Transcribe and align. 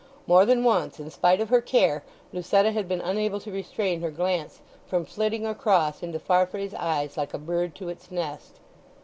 More 0.25 0.47
than 0.47 0.63
once, 0.63 0.99
in 0.99 1.11
spite 1.11 1.39
of 1.41 1.49
her 1.49 1.61
care, 1.61 2.03
Lucetta 2.33 2.71
had 2.71 2.87
been 2.87 3.01
unable 3.01 3.39
to 3.41 3.51
restrain 3.51 4.01
her 4.01 4.09
glance 4.09 4.59
from 4.87 5.05
flitting 5.05 5.45
across 5.45 6.01
into 6.01 6.17
Farfrae's 6.17 6.73
eyes 6.73 7.17
like 7.17 7.35
a 7.35 7.37
bird 7.37 7.75
to 7.75 7.87
its 7.89 8.09
nest. 8.09 8.55